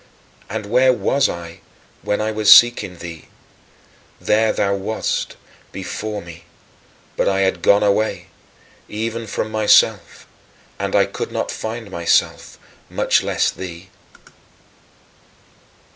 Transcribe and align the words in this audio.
And 0.49 0.65
where 0.65 0.91
was 0.91 1.29
I 1.29 1.59
when 2.01 2.21
I 2.21 2.31
was 2.31 2.51
seeking 2.51 2.97
thee? 2.97 3.27
There 4.19 4.51
thou 4.51 4.73
wast, 4.73 5.37
before 5.71 6.23
me; 6.23 6.45
but 7.15 7.27
I 7.29 7.41
had 7.41 7.61
gone 7.61 7.83
away, 7.83 8.25
even 8.89 9.27
from 9.27 9.51
myself, 9.51 10.25
and 10.79 10.95
I 10.95 11.05
could 11.05 11.31
not 11.31 11.51
find 11.51 11.91
myself, 11.91 12.57
much 12.89 13.21
less 13.21 13.51
thee. 13.51 13.91